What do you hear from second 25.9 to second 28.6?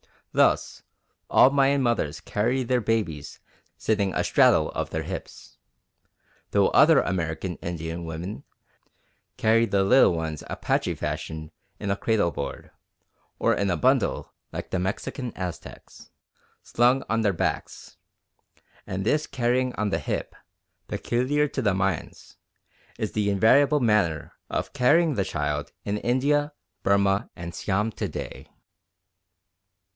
India, Burma and Siam to day.